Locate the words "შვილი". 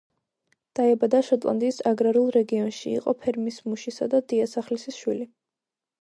5.05-5.33